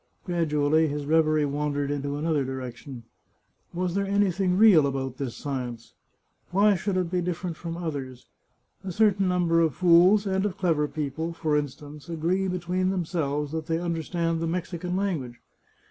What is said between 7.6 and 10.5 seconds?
others? A certain number of fools and